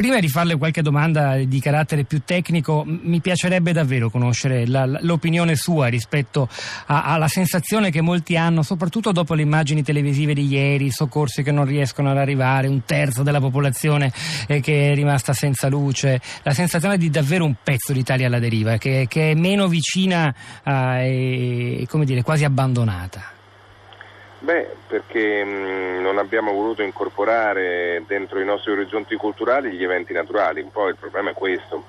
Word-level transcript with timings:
Prima 0.00 0.18
di 0.18 0.28
farle 0.28 0.56
qualche 0.56 0.80
domanda 0.80 1.36
di 1.36 1.60
carattere 1.60 2.04
più 2.04 2.22
tecnico, 2.24 2.84
mi 2.86 3.20
piacerebbe 3.20 3.70
davvero 3.72 4.08
conoscere 4.08 4.66
la, 4.66 4.86
l'opinione 4.86 5.56
sua 5.56 5.88
rispetto 5.88 6.48
a, 6.86 7.02
alla 7.02 7.28
sensazione 7.28 7.90
che 7.90 8.00
molti 8.00 8.34
hanno, 8.34 8.62
soprattutto 8.62 9.12
dopo 9.12 9.34
le 9.34 9.42
immagini 9.42 9.82
televisive 9.82 10.32
di 10.32 10.46
ieri, 10.46 10.86
i 10.86 10.90
soccorsi 10.90 11.42
che 11.42 11.52
non 11.52 11.66
riescono 11.66 12.10
ad 12.10 12.16
arrivare, 12.16 12.66
un 12.66 12.82
terzo 12.86 13.22
della 13.22 13.40
popolazione 13.40 14.10
eh, 14.46 14.60
che 14.60 14.92
è 14.92 14.94
rimasta 14.94 15.34
senza 15.34 15.68
luce, 15.68 16.18
la 16.44 16.54
sensazione 16.54 16.96
di 16.96 17.10
davvero 17.10 17.44
un 17.44 17.56
pezzo 17.62 17.92
d'Italia 17.92 18.28
alla 18.28 18.38
deriva, 18.38 18.78
che, 18.78 19.04
che 19.06 19.32
è 19.32 19.34
meno 19.34 19.68
vicina 19.68 20.34
eh, 20.64 21.86
e 21.86 22.04
dire, 22.06 22.22
quasi 22.22 22.46
abbandonata. 22.46 23.39
Beh, 24.42 24.74
perché 24.86 25.44
mh, 25.44 26.00
non 26.00 26.16
abbiamo 26.16 26.52
voluto 26.52 26.82
incorporare 26.82 28.02
dentro 28.06 28.40
i 28.40 28.44
nostri 28.44 28.72
orizzonti 28.72 29.14
culturali 29.16 29.70
gli 29.72 29.84
eventi 29.84 30.14
naturali, 30.14 30.62
un 30.62 30.70
po' 30.72 30.88
il 30.88 30.96
problema 30.96 31.30
è 31.30 31.34
questo. 31.34 31.84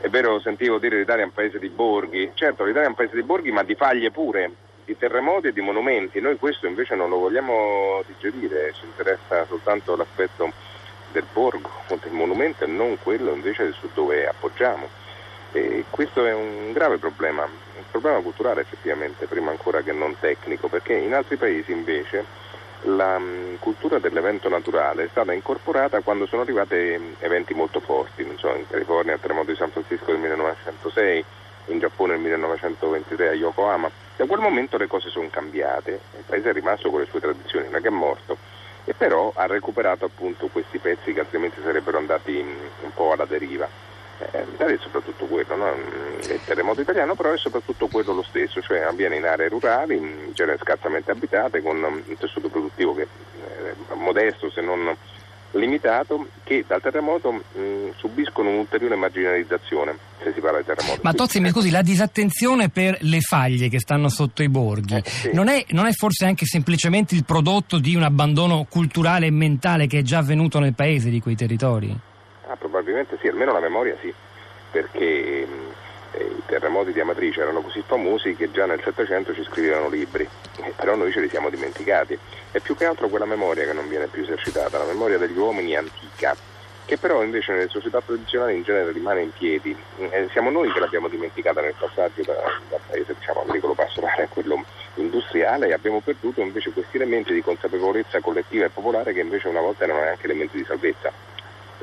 È 0.00 0.08
vero, 0.08 0.38
sentivo 0.38 0.78
dire 0.78 0.98
l'Italia 0.98 1.22
è 1.22 1.26
un 1.26 1.32
paese 1.32 1.58
di 1.58 1.70
borghi, 1.70 2.32
certo 2.34 2.64
l'Italia 2.64 2.88
è 2.88 2.90
un 2.90 2.94
paese 2.94 3.14
di 3.14 3.22
borghi 3.22 3.52
ma 3.52 3.62
di 3.62 3.74
faglie 3.74 4.10
pure, 4.10 4.50
di 4.84 4.98
terremoti 4.98 5.46
e 5.46 5.52
di 5.54 5.62
monumenti, 5.62 6.20
noi 6.20 6.36
questo 6.36 6.66
invece 6.66 6.94
non 6.94 7.08
lo 7.08 7.20
vogliamo 7.20 8.02
digerire, 8.06 8.74
ci 8.74 8.84
interessa 8.84 9.46
soltanto 9.46 9.96
l'aspetto 9.96 10.52
del 11.10 11.24
borgo, 11.32 11.70
del 11.88 12.12
monumento 12.12 12.64
e 12.64 12.66
non 12.66 12.98
quello 13.02 13.32
invece 13.32 13.72
su 13.72 13.88
dove 13.94 14.26
appoggiamo. 14.26 14.88
E 15.56 15.84
questo 15.88 16.26
è 16.26 16.34
un 16.34 16.72
grave 16.72 16.98
problema, 16.98 17.44
un 17.44 17.84
problema 17.92 18.18
culturale 18.18 18.62
effettivamente, 18.62 19.26
prima 19.26 19.52
ancora 19.52 19.82
che 19.82 19.92
non 19.92 20.16
tecnico, 20.18 20.66
perché 20.66 20.94
in 20.94 21.14
altri 21.14 21.36
paesi 21.36 21.70
invece 21.70 22.24
la 22.86 23.14
um, 23.14 23.56
cultura 23.60 24.00
dell'evento 24.00 24.48
naturale 24.48 25.04
è 25.04 25.08
stata 25.12 25.32
incorporata 25.32 26.00
quando 26.00 26.26
sono 26.26 26.42
arrivati 26.42 26.76
eventi 27.20 27.54
molto 27.54 27.78
forti, 27.78 28.26
so, 28.36 28.52
in 28.56 28.66
California 28.68 29.14
il 29.14 29.20
terremoto 29.20 29.52
di 29.52 29.56
San 29.56 29.70
Francisco 29.70 30.06
del 30.06 30.18
1906, 30.18 31.24
in 31.66 31.78
Giappone 31.78 32.14
nel 32.14 32.22
1923 32.22 33.28
a 33.28 33.34
Yokohama. 33.34 33.88
Da 34.16 34.26
quel 34.26 34.40
momento 34.40 34.76
le 34.76 34.88
cose 34.88 35.08
sono 35.08 35.28
cambiate, 35.30 36.00
il 36.16 36.24
paese 36.26 36.50
è 36.50 36.52
rimasto 36.52 36.90
con 36.90 36.98
le 36.98 37.06
sue 37.06 37.20
tradizioni, 37.20 37.66
non 37.66 37.76
è 37.76 37.80
che 37.80 37.88
è 37.88 37.92
morto, 37.92 38.36
e 38.84 38.92
però 38.92 39.32
ha 39.36 39.46
recuperato 39.46 40.04
appunto 40.04 40.48
questi 40.48 40.78
pezzi 40.78 41.12
che 41.12 41.20
altrimenti 41.20 41.60
sarebbero 41.62 41.98
andati 41.98 42.38
un 42.38 42.92
po' 42.92 43.12
alla 43.12 43.24
deriva. 43.24 43.92
Eh, 44.18 44.44
L'Italia 44.50 44.76
è 44.76 44.78
soprattutto 44.80 45.26
quello, 45.26 45.56
no? 45.56 45.72
il 46.20 46.40
terremoto 46.44 46.80
italiano 46.80 47.14
però 47.14 47.32
è 47.32 47.38
soprattutto 47.38 47.88
quello 47.88 48.12
lo 48.12 48.22
stesso, 48.22 48.60
cioè 48.60 48.80
avviene 48.80 49.16
in 49.16 49.24
aree 49.24 49.48
rurali, 49.48 49.96
in 49.96 50.30
genere 50.32 50.58
scarsamente 50.58 51.10
abitate, 51.10 51.62
con 51.62 51.82
un 51.82 52.16
tessuto 52.18 52.48
produttivo 52.48 52.94
che 52.94 53.02
è 53.02 53.94
modesto 53.94 54.50
se 54.50 54.60
non 54.60 54.96
limitato, 55.58 56.26
che 56.42 56.64
dal 56.66 56.80
terremoto 56.80 57.32
mh, 57.32 57.42
subiscono 57.96 58.50
un'ulteriore 58.50 58.96
marginalizzazione 58.96 59.96
se 60.22 60.32
si 60.34 60.40
parla 60.40 60.58
di 60.58 60.64
terremoto. 60.64 61.00
Ma 61.02 61.12
Tozzi, 61.12 61.40
mi 61.40 61.50
scusi, 61.50 61.70
la 61.70 61.82
disattenzione 61.82 62.70
per 62.70 62.98
le 63.00 63.20
faglie 63.20 63.68
che 63.68 63.78
stanno 63.78 64.08
sotto 64.08 64.42
i 64.42 64.48
borghi, 64.48 64.96
eh, 64.96 65.02
sì. 65.04 65.30
non, 65.32 65.48
è, 65.48 65.64
non, 65.70 65.86
è, 65.86 65.92
forse 65.92 66.24
anche 66.24 66.46
semplicemente 66.46 67.14
il 67.14 67.24
prodotto 67.24 67.78
di 67.78 67.94
un 67.94 68.02
abbandono 68.02 68.66
culturale 68.68 69.26
e 69.26 69.30
mentale 69.30 69.86
che 69.86 70.00
è 70.00 70.02
già 70.02 70.18
avvenuto 70.18 70.58
nel 70.58 70.74
paese 70.74 71.10
di 71.10 71.20
quei 71.20 71.36
territori? 71.36 72.12
Probabilmente 72.94 73.18
sì, 73.20 73.26
almeno 73.26 73.52
la 73.52 73.58
memoria 73.58 73.96
sì, 74.00 74.14
perché 74.70 75.02
eh, 75.02 75.46
i 76.22 76.42
terremoti 76.46 76.92
di 76.92 77.00
Amatrice 77.00 77.40
erano 77.40 77.60
così 77.60 77.82
famosi 77.84 78.36
che 78.36 78.52
già 78.52 78.66
nel 78.66 78.80
Settecento 78.84 79.34
ci 79.34 79.42
scrivevano 79.42 79.88
libri, 79.88 80.28
eh, 80.62 80.72
però 80.76 80.94
noi 80.94 81.10
ce 81.10 81.18
li 81.18 81.28
siamo 81.28 81.50
dimenticati. 81.50 82.16
È 82.52 82.60
più 82.60 82.76
che 82.76 82.84
altro 82.84 83.08
quella 83.08 83.24
memoria 83.24 83.64
che 83.64 83.72
non 83.72 83.88
viene 83.88 84.06
più 84.06 84.22
esercitata, 84.22 84.78
la 84.78 84.84
memoria 84.84 85.18
degli 85.18 85.36
uomini 85.36 85.74
antica, 85.74 86.36
che 86.84 86.96
però 86.96 87.24
invece 87.24 87.50
nelle 87.50 87.68
società 87.68 88.00
tradizionali 88.00 88.54
in 88.54 88.62
genere 88.62 88.92
rimane 88.92 89.22
in 89.22 89.32
piedi. 89.32 89.76
Eh, 89.98 90.28
siamo 90.30 90.50
noi 90.50 90.70
che 90.70 90.78
l'abbiamo 90.78 91.08
dimenticata 91.08 91.60
nel 91.60 91.74
passaggio 91.76 92.22
da, 92.22 92.34
dal 92.68 92.80
paese 92.86 93.16
diciamo, 93.18 93.40
agricolo 93.40 93.74
pastorale 93.74 94.22
a 94.22 94.28
quello 94.28 94.64
industriale 94.94 95.66
e 95.66 95.72
abbiamo 95.72 95.98
perduto 95.98 96.40
invece 96.40 96.70
questi 96.70 96.94
elementi 96.94 97.34
di 97.34 97.42
consapevolezza 97.42 98.20
collettiva 98.20 98.66
e 98.66 98.68
popolare 98.68 99.12
che 99.12 99.20
invece 99.20 99.48
una 99.48 99.60
volta 99.60 99.82
erano 99.82 99.98
anche 99.98 100.26
elementi 100.26 100.58
di 100.58 100.64
salvezza 100.64 101.33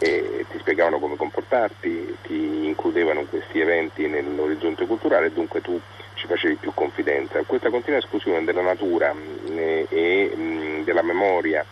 eh, 0.01 0.45
ti 0.49 0.57
spiegavano 0.57 0.97
come 0.97 1.15
comportarti, 1.15 2.17
ti 2.23 2.65
includevano 2.65 3.25
questi 3.25 3.59
eventi 3.59 4.07
nell'orizzonte 4.07 4.87
culturale 4.87 5.27
e 5.27 5.31
dunque 5.31 5.61
tu 5.61 5.79
ci 6.15 6.25
facevi 6.25 6.55
più 6.55 6.73
confidenza. 6.73 7.43
Questa 7.45 7.69
continua 7.69 7.99
esclusione 7.99 8.43
della 8.43 8.63
natura 8.63 9.13
mh, 9.13 9.85
e 9.89 10.31
mh, 10.35 10.83
della 10.85 11.03
memoria, 11.03 11.63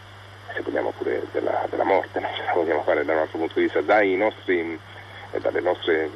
se 0.53 0.61
vogliamo 0.61 0.93
pure 0.95 1.23
della, 1.31 1.65
della 1.71 1.83
morte, 1.83 2.19
non 2.21 2.29
ce 2.35 2.43
la 2.43 2.53
vogliamo 2.53 2.83
fare 2.83 3.03
dal 3.03 3.15
nostro 3.15 3.39
punto 3.39 3.55
di 3.55 3.61
vista, 3.63 3.81
dai 3.81 4.15
nostri, 4.15 4.79
eh, 5.31 5.59
nostre, 5.61 6.09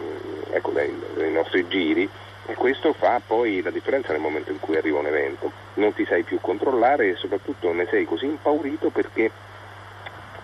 ecco, 0.52 0.70
dai, 0.70 0.96
dai 1.16 1.32
nostri 1.32 1.68
giri, 1.68 2.08
e 2.46 2.54
questo 2.54 2.94
fa 2.94 3.22
poi 3.26 3.62
la 3.64 3.72
differenza 3.72 4.12
nel 4.12 4.22
momento 4.22 4.52
in 4.52 4.60
cui 4.60 4.78
arriva 4.78 5.00
un 5.00 5.08
evento. 5.08 5.52
Non 5.76 5.94
ti 5.94 6.06
sai 6.06 6.22
più 6.22 6.40
controllare 6.40 7.10
e 7.10 7.16
soprattutto 7.16 7.72
ne 7.72 7.88
sei 7.90 8.06
così 8.06 8.26
impaurito 8.26 8.90
perché 8.90 9.32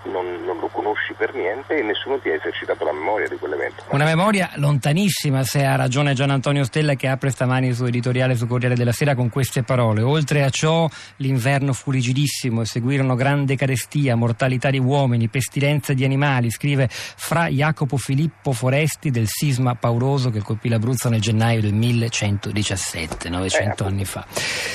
non, 0.03 0.43
non, 0.43 0.57
lo 0.59 0.67
conosci 0.67 1.13
per 1.13 1.33
niente 1.33 1.77
e 1.77 1.81
nessuno 1.81 2.19
ti 2.19 2.29
ha 2.29 2.35
esercitato 2.35 2.83
la 2.83 2.93
memoria 2.93 3.27
di 3.27 3.35
quell'evento. 3.35 3.83
Una 3.89 4.05
memoria 4.05 4.51
lontanissima, 4.55 5.43
se 5.43 5.65
ha 5.65 5.75
ragione 5.75 6.13
Gian 6.13 6.29
Antonio 6.29 6.63
Stella 6.63 6.95
che 6.95 7.07
apre 7.07 7.29
stamani 7.29 7.67
il 7.67 7.75
suo 7.75 7.87
editoriale 7.87 8.35
su 8.35 8.47
Corriere 8.47 8.75
della 8.75 8.91
Sera 8.91 9.15
con 9.15 9.29
queste 9.29 9.63
parole. 9.63 10.01
Oltre 10.01 10.43
a 10.43 10.49
ciò, 10.49 10.87
l'inverno 11.17 11.73
fu 11.73 11.91
rigidissimo 11.91 12.61
e 12.61 12.65
seguirono 12.65 13.15
grande 13.15 13.55
carestia, 13.55 14.15
mortalità 14.15 14.69
di 14.69 14.79
uomini, 14.79 15.27
pestilenza 15.27 15.93
di 15.93 16.03
animali, 16.03 16.49
scrive 16.49 16.87
fra 16.89 17.47
Jacopo 17.47 17.97
Filippo 17.97 18.51
Foresti 18.51 19.11
del 19.11 19.27
sisma 19.27 19.75
pauroso 19.75 20.29
che 20.29 20.41
colpì 20.41 20.69
l'Abruzzo 20.69 21.09
nel 21.09 21.21
gennaio 21.21 21.61
del 21.61 21.73
1117, 21.73 23.29
900 23.29 23.83
eh, 23.83 23.87
anni 23.87 24.05
fa. 24.05 24.25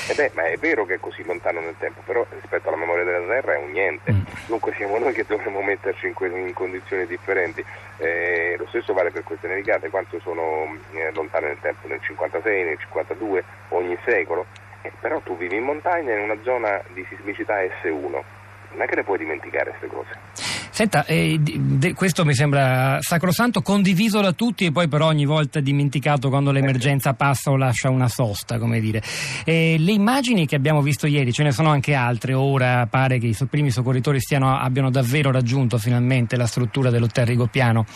Eh 0.09 0.15
beh, 0.15 0.33
ma 0.35 0.45
è 0.47 0.57
vero 0.59 0.85
che 0.85 0.95
è 0.95 1.01
così 1.01 1.25
lontano 1.25 1.61
nel 1.61 1.75
tempo, 1.79 2.01
però 2.05 2.27
rispetto 2.31 2.69
alla 2.69 2.77
memoria 2.77 3.05
della 3.05 3.27
terra 3.27 3.55
è 3.55 3.59
un 3.59 3.71
niente. 3.71 4.13
Mm. 4.13 4.21
Dunque 4.47 4.75
siamo 4.77 4.99
noi 4.99 5.14
che 5.15 5.25
dovremmo 5.27 5.63
metterci 5.63 6.07
in, 6.07 6.13
que- 6.13 6.29
in 6.29 6.53
condizioni 6.53 7.07
differenti. 7.07 7.65
Eh, 7.97 8.57
lo 8.59 8.67
stesso 8.69 8.93
vale 8.93 9.11
per 9.11 9.23
queste 9.23 9.49
nevicate, 9.49 9.89
quanto 9.89 10.21
sono 10.21 10.77
eh, 10.93 11.11
lontane 11.13 11.49
nel 11.49 11.61
tempo, 11.61 11.89
nel 11.89 12.01
56, 12.03 12.65
nel 12.65 12.79
52, 12.79 13.45
ogni 13.71 13.97
secolo. 14.05 14.47
Eh, 14.83 14.93
però 15.01 15.21
tu 15.21 15.37
vivi 15.37 15.57
in 15.57 15.65
montagna 15.65 16.13
in 16.13 16.21
una 16.21 16.37
zona 16.43 16.83
di 16.89 17.07
sismicità 17.09 17.63
S1, 17.63 18.11
non 18.11 18.83
è 18.83 18.87
che 18.87 18.97
le 18.97 19.05
puoi 19.05 19.19
dimenticare 19.19 19.71
queste 19.71 19.87
cose. 19.87 20.44
Senta, 20.75 21.05
eh, 21.05 21.39
de, 21.39 21.95
questo 21.95 22.25
mi 22.25 22.35
sembra 22.35 22.99
sacrosanto, 23.01 23.63
condiviso 23.63 24.21
da 24.21 24.33
tutti 24.33 24.65
e 24.65 24.73
poi 24.73 24.89
però 24.89 25.07
ogni 25.07 25.25
volta 25.25 25.61
dimenticato 25.61 26.29
quando 26.31 26.51
l'emergenza 26.51 27.15
passa 27.15 27.53
o 27.53 27.57
lascia 27.57 27.91
una 27.91 28.09
sosta, 28.09 28.59
come 28.59 28.81
dire. 28.81 29.01
Eh, 29.45 29.77
le 29.79 29.93
immagini 29.93 30.49
che 30.49 30.57
abbiamo 30.57 30.83
visto 30.83 31.07
ieri, 31.07 31.33
ce 31.33 31.45
ne 31.45 31.53
sono 31.53 31.71
anche 31.71 31.95
altre, 31.95 32.35
ora 32.35 32.89
pare 32.89 33.21
che 33.21 33.29
i 33.29 33.37
primi 33.49 33.71
soccorritori 33.71 34.19
stiano, 34.19 34.59
abbiano 34.59 34.91
davvero 34.91 35.31
raggiunto 35.31 35.79
finalmente 35.79 36.35
la 36.35 36.47
struttura 36.47 36.91
dell'hotel 36.91 37.27
Rigopiano 37.27 37.87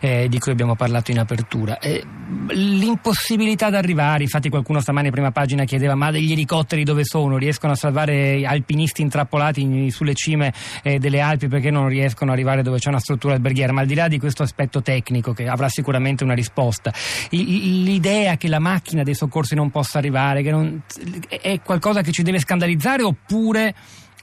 eh, 0.00 0.26
di 0.28 0.40
cui 0.40 0.50
abbiamo 0.50 0.74
parlato 0.74 1.12
in 1.12 1.20
apertura. 1.20 1.78
Eh, 1.78 2.02
l'impossibilità 2.48 3.70
di 3.70 3.76
arrivare, 3.76 4.24
infatti 4.24 4.48
qualcuno 4.48 4.80
stamani 4.80 5.06
a 5.06 5.12
prima 5.12 5.30
pagina 5.30 5.62
chiedeva 5.62 5.94
ma 5.94 6.10
degli 6.10 6.32
elicotteri 6.32 6.82
dove 6.82 7.04
sono? 7.04 7.38
Riescono 7.38 7.74
a 7.74 7.76
salvare 7.76 8.44
alpinisti 8.44 9.02
intrappolati 9.02 9.88
sulle 9.92 10.14
cime 10.14 10.52
eh, 10.82 10.98
delle 10.98 11.20
Alpi 11.20 11.46
perché 11.46 11.70
non 11.70 11.86
riescono 11.86 12.22
riescono 12.24 12.32
ad 12.32 12.38
arrivare 12.38 12.62
dove 12.62 12.78
c'è 12.78 12.88
una 12.88 12.98
struttura 12.98 13.34
alberghiera, 13.34 13.72
ma 13.72 13.82
al 13.82 13.86
di 13.86 13.94
là 13.94 14.08
di 14.08 14.18
questo 14.18 14.42
aspetto 14.42 14.82
tecnico 14.82 15.32
che 15.32 15.46
avrà 15.46 15.68
sicuramente 15.68 16.24
una 16.24 16.34
risposta, 16.34 16.92
l'idea 17.30 18.36
che 18.36 18.48
la 18.48 18.58
macchina 18.58 19.02
dei 19.02 19.14
soccorsi 19.14 19.54
non 19.54 19.70
possa 19.70 19.98
arrivare 19.98 20.42
non, 20.42 20.82
è 21.28 21.60
qualcosa 21.62 22.02
che 22.02 22.12
ci 22.12 22.22
deve 22.22 22.38
scandalizzare 22.38 23.02
oppure 23.02 23.74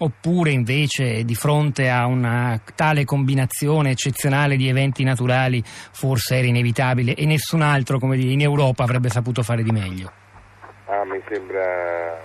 oppure 0.02 0.50
invece 0.50 1.24
di 1.24 1.36
fronte 1.36 1.88
a 1.88 2.08
una 2.08 2.60
tale 2.74 3.06
combinazione 3.06 3.92
eccezionale 3.92 4.56
di 4.56 4.68
eventi 4.68 5.04
naturali 5.04 5.62
forse 5.64 6.38
era 6.38 6.48
inevitabile 6.48 7.14
e 7.14 7.26
nessun 7.28 7.62
altro 7.62 8.00
come 8.00 8.18
dire, 8.18 8.32
in 8.32 8.42
Europa 8.42 8.84
avrebbe 8.84 9.10
saputo 9.10 9.44
fare 9.44 9.62
di 9.62 9.70
meglio? 9.70 10.12
Ah, 10.88 11.06
mi 11.06 11.22
sembra 11.30 12.18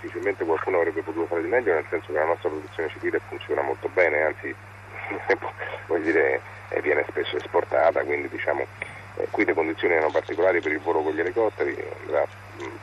difficilmente 0.00 0.44
qualcuno 0.44 0.78
avrebbe 0.78 1.02
potuto 1.02 1.26
fare 1.26 1.42
di 1.42 1.48
meglio 1.48 1.74
nel 1.74 1.86
senso 1.88 2.06
che 2.06 2.18
la 2.18 2.26
nostra 2.26 2.48
protezione 2.48 2.90
civile 2.90 3.20
funziona 3.28 3.62
molto 3.62 3.88
bene, 3.94 4.22
anzi 4.22 4.54
dire, 6.04 6.40
eh, 6.68 6.80
viene 6.82 7.04
spesso 7.08 7.36
esportata, 7.36 8.02
quindi 8.04 8.28
diciamo, 8.28 8.66
eh, 9.16 9.26
qui 9.30 9.44
le 9.44 9.54
condizioni 9.54 9.94
erano 9.94 10.10
particolari 10.10 10.60
per 10.60 10.72
il 10.72 10.80
volo 10.80 11.02
con 11.02 11.12
gli 11.12 11.20
elicotteri, 11.20 11.76
andrà 12.02 12.26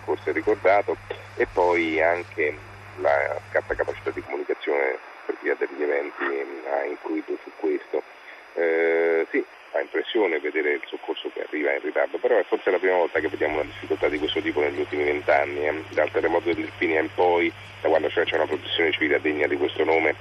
forse 0.03 0.31
ricordato, 0.31 0.97
e 1.35 1.45
poi 1.45 2.01
anche 2.01 2.57
la 2.97 3.39
scarsa 3.49 3.75
capacità 3.75 4.09
di 4.09 4.21
comunicazione 4.21 4.97
per 5.25 5.37
via 5.41 5.55
degli 5.55 5.81
eventi 5.81 6.23
ha 6.69 6.83
influito 6.83 7.37
su 7.43 7.51
questo. 7.57 8.03
Eh, 8.55 9.25
sì, 9.31 9.43
fa 9.71 9.79
impressione 9.79 10.39
vedere 10.39 10.73
il 10.73 10.83
soccorso 10.85 11.29
che 11.33 11.43
arriva 11.43 11.71
in 11.71 11.81
ritardo, 11.81 12.17
però 12.17 12.37
è 12.37 12.43
forse 12.43 12.69
la 12.69 12.79
prima 12.79 12.97
volta 12.97 13.19
che 13.19 13.29
vediamo 13.29 13.55
una 13.55 13.63
difficoltà 13.63 14.09
di 14.09 14.17
questo 14.17 14.41
tipo 14.41 14.59
negli 14.59 14.79
ultimi 14.79 15.03
vent'anni, 15.03 15.67
eh. 15.67 15.83
dal 15.91 16.11
terremoto 16.11 16.49
dell'Irpinia 16.49 16.99
in 16.99 17.09
poi, 17.13 17.51
da 17.79 17.87
quando 17.87 18.09
cioè 18.09 18.25
c'è 18.25 18.35
una 18.35 18.45
protezione 18.45 18.91
civile 18.91 19.21
degna 19.21 19.47
di 19.47 19.55
questo 19.55 19.85
nome, 19.85 20.15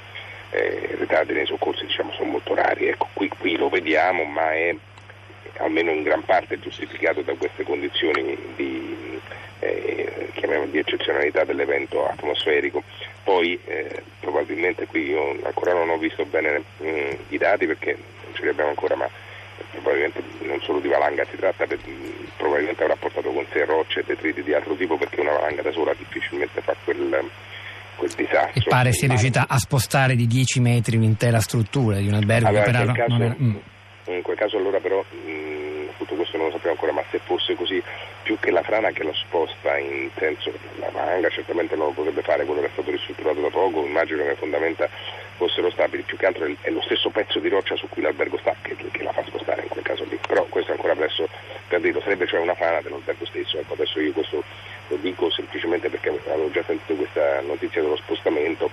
eh, 0.51 0.97
ritardi 0.99 1.33
nei 1.33 1.47
soccorsi 1.47 1.87
diciamo, 1.87 2.13
sono 2.13 2.31
molto 2.31 2.55
rari. 2.55 2.89
Ecco, 2.89 3.09
qui, 3.13 3.29
qui 3.29 3.57
lo 3.57 3.69
vediamo, 3.69 4.25
ma 4.25 4.53
è 4.53 4.75
almeno 5.59 5.91
in 5.91 6.03
gran 6.03 6.25
parte 6.25 6.59
giustificato 6.59 7.23
da 7.23 7.35
queste 7.35 7.65
condizioni 7.65 8.37
di, 8.57 9.21
eh, 9.61 10.31
di 10.71 10.79
eccezionalità 10.79 11.45
dell'evento 11.45 12.07
atmosferico. 12.07 12.83
Poi 13.23 13.59
eh, 13.65 14.03
probabilmente 14.21 14.87
qui 14.87 15.11
io 15.11 15.37
ancora 15.43 15.73
non 15.73 15.91
ho 15.91 15.99
visto 15.99 16.25
bene 16.25 16.63
mh, 16.79 16.89
mm, 16.89 17.11
i 17.29 17.39
dati 17.39 17.67
perché 17.67 17.97
non 18.25 18.35
ce 18.35 18.43
li 18.43 18.49
abbiamo 18.49 18.71
ancora, 18.71 18.95
ma 18.95 19.09
probabilmente 19.73 20.23
non 20.41 20.61
solo 20.63 20.81
di 20.81 20.89
valanga 20.89 21.25
si 21.31 21.37
tratta, 21.37 21.67
per, 21.67 21.79
probabilmente 22.37 22.83
avrà 22.83 22.97
portato 22.97 23.31
con 23.31 23.47
sé 23.53 23.65
rocce 23.65 24.01
e 24.01 24.05
detriti 24.05 24.43
di 24.43 24.55
altro 24.55 24.75
tipo 24.75 24.97
perché 24.97 25.21
una 25.21 25.33
valanga 25.33 25.63
da 25.63 25.73
sola 25.73 25.95
difficilmente 25.95 26.61
fa. 26.61 26.75
E 28.53 28.63
pare 28.67 28.93
sia 28.93 29.09
riuscita 29.09 29.47
a 29.49 29.59
spostare 29.59 30.15
di 30.15 30.27
10 30.27 30.61
metri 30.61 30.97
un'intera 30.97 31.41
struttura 31.41 31.97
di 31.97 32.09
un 32.09 32.15
albergo 32.15 32.49
allora, 32.49 32.65
che 32.65 32.71
peraltro 32.71 32.95
caso, 32.95 33.23
era... 33.23 33.37
mm. 33.41 33.57
In 34.07 34.23
quel 34.23 34.37
caso 34.37 34.57
allora 34.57 34.79
però 34.79 35.05
mh, 35.09 35.31
mm, 35.31 35.89
tutto 35.99 36.15
questo 36.15 36.37
non 36.37 36.47
lo 36.47 36.53
sappiamo 36.53 36.75
ancora, 36.75 36.93
ma 36.93 37.03
se 37.11 37.21
fosse 37.23 37.55
così, 37.55 37.83
più 38.23 38.39
che 38.39 38.51
la 38.51 38.63
frana 38.63 38.91
che 38.91 39.05
lo 39.05 39.13
sposta 39.15 39.77
in 39.79 40.11
senso 40.17 40.53
la 40.79 40.91
valanga 40.91 41.29
certamente 41.29 41.77
non 41.77 41.87
lo 41.87 41.93
potrebbe 41.93 42.23
fare, 42.23 42.45
quello 42.45 42.61
che 42.61 42.67
è 42.67 42.71
stato 42.73 42.91
ristrutturato 42.91 43.41
da 43.41 43.49
poco, 43.49 43.85
immagino 43.85 44.23
che 44.23 44.29
le 44.31 44.37
fondamenta 44.37 44.89
fossero 45.37 45.71
stabili, 45.71 46.03
più 46.03 46.17
che 46.17 46.27
altro 46.27 46.45
è 46.61 46.71
lo 46.71 46.83
stesso 46.83 47.11
pezzo 47.11 47.39
di 47.39 47.49
roccia 47.49 47.77
su 47.77 47.89
cui 47.89 48.03
l'albergo 48.03 48.37
sta 48.39 48.55
che, 48.61 48.77
che 48.77 49.03
la 49.03 49.13
fa 49.13 49.25
spostare 49.25 49.63
in 49.63 49.69
quel 49.69 49.85
caso 49.85 50.05
lì, 50.05 50.19
però 50.27 50.45
questo 50.49 50.73
è 50.73 50.75
ancora 50.75 50.95
presto 50.95 51.29
per 51.69 51.81
dirlo, 51.81 52.01
sarebbe 52.01 52.27
cioè 52.27 52.41
una 52.41 52.55
frana 52.55 52.81
dell'albergo 52.81 53.25
stesso, 53.27 53.59
ecco, 53.59 53.75
adesso 53.75 54.01
io 54.01 54.13
questo 54.13 54.43
lo 54.91 54.97
dico 54.97 55.31
semplicemente 55.31 55.89
perché 55.89 56.09
avevo 56.09 56.51
già 56.51 56.63
sentito 56.67 56.95
questa 56.95 57.41
notizia 57.41 57.81
dello 57.81 57.97
spostamento 57.97 58.71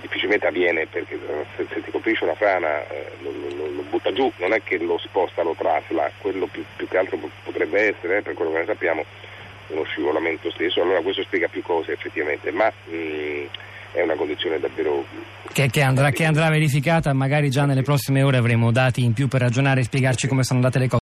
difficilmente 0.00 0.46
avviene 0.46 0.86
perché 0.86 1.18
se, 1.56 1.66
se 1.72 1.82
ti 1.82 1.90
colpisce 1.90 2.24
una 2.24 2.34
frana 2.34 2.86
eh, 2.88 3.10
lo, 3.22 3.30
lo, 3.30 3.66
lo, 3.70 3.82
butta 3.88 4.12
giù, 4.12 4.30
non 4.38 4.52
è 4.52 4.62
che 4.62 4.78
lo 4.78 4.98
sposta, 4.98 5.42
lo 5.42 5.54
trasla, 5.56 6.10
quello 6.18 6.46
più, 6.46 6.64
più 6.76 6.86
che 6.88 6.98
altro 6.98 7.18
potrebbe 7.42 7.94
essere, 7.94 8.18
eh, 8.18 8.22
per 8.22 8.34
quello 8.34 8.52
che 8.52 8.58
ne 8.58 8.66
sappiamo, 8.66 9.04
uno 9.68 9.84
scivolamento 9.84 10.50
stesso, 10.50 10.82
allora 10.82 11.00
questo 11.00 11.22
spiega 11.22 11.48
più 11.48 11.62
cose 11.62 11.92
effettivamente, 11.92 12.50
ma 12.50 12.66
mh, 12.66 13.46
è 13.92 14.02
una 14.02 14.14
condizione 14.14 14.58
davvero... 14.58 15.04
Che, 15.52 15.68
che, 15.68 15.82
andrà, 15.82 16.10
che 16.10 16.24
andrà 16.24 16.48
verificata, 16.48 17.12
magari 17.12 17.50
già 17.50 17.64
nelle 17.64 17.82
prossime 17.82 18.22
ore 18.22 18.36
avremo 18.36 18.70
dati 18.70 19.02
in 19.02 19.12
più 19.12 19.26
per 19.26 19.40
ragionare 19.40 19.80
e 19.80 19.84
spiegarci 19.84 20.28
come 20.28 20.44
sono 20.44 20.60
andate 20.60 20.78
le 20.78 20.88
cose. 20.88 20.98